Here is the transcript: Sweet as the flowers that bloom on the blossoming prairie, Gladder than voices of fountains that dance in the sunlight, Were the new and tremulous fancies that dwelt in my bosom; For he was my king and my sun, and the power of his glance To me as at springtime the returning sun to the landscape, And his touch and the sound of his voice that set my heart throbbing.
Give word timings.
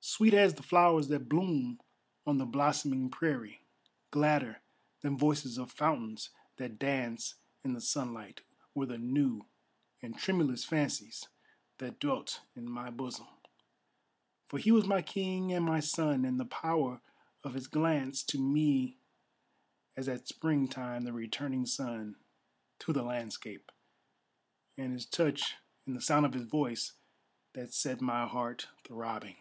Sweet 0.00 0.32
as 0.32 0.54
the 0.54 0.62
flowers 0.62 1.08
that 1.08 1.28
bloom 1.28 1.82
on 2.26 2.38
the 2.38 2.46
blossoming 2.46 3.10
prairie, 3.10 3.60
Gladder 4.10 4.62
than 5.02 5.18
voices 5.18 5.58
of 5.58 5.70
fountains 5.70 6.30
that 6.56 6.78
dance 6.78 7.34
in 7.62 7.74
the 7.74 7.80
sunlight, 7.82 8.40
Were 8.74 8.86
the 8.86 8.96
new 8.96 9.44
and 10.00 10.16
tremulous 10.16 10.64
fancies 10.64 11.28
that 11.76 12.00
dwelt 12.00 12.40
in 12.56 12.70
my 12.70 12.88
bosom; 12.88 13.26
For 14.48 14.58
he 14.58 14.72
was 14.72 14.86
my 14.86 15.02
king 15.02 15.52
and 15.52 15.66
my 15.66 15.78
sun, 15.80 16.24
and 16.24 16.40
the 16.40 16.46
power 16.46 17.02
of 17.44 17.52
his 17.52 17.66
glance 17.66 18.22
To 18.24 18.38
me 18.38 18.96
as 19.94 20.08
at 20.08 20.26
springtime 20.26 21.02
the 21.04 21.12
returning 21.12 21.66
sun 21.66 22.16
to 22.78 22.94
the 22.94 23.02
landscape, 23.02 23.70
And 24.78 24.94
his 24.94 25.04
touch 25.04 25.56
and 25.84 25.94
the 25.94 26.00
sound 26.00 26.24
of 26.24 26.32
his 26.32 26.46
voice 26.46 26.94
that 27.52 27.74
set 27.74 28.00
my 28.00 28.26
heart 28.26 28.68
throbbing. 28.84 29.36